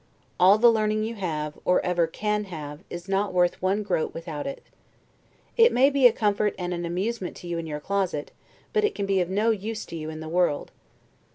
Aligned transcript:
All 0.39 0.57
the 0.57 0.71
learning 0.71 1.03
you 1.03 1.13
have, 1.13 1.59
or 1.63 1.79
ever 1.85 2.07
can 2.07 2.45
have, 2.45 2.79
is 2.89 3.07
not 3.07 3.35
worth 3.35 3.61
one 3.61 3.83
groat 3.83 4.15
without 4.15 4.47
it. 4.47 4.63
It 5.57 5.71
may 5.71 5.91
be 5.91 6.07
a 6.07 6.11
comfort 6.11 6.55
and 6.57 6.73
an 6.73 6.85
amusement 6.85 7.37
to 7.37 7.47
you 7.47 7.59
in 7.59 7.67
your 7.67 7.79
closet, 7.79 8.31
but 8.73 8.95
can 8.95 9.05
be 9.05 9.21
of 9.21 9.29
no 9.29 9.51
use 9.51 9.85
to 9.85 9.95
you 9.95 10.09
in 10.09 10.19
the 10.19 10.27
world. 10.27 10.71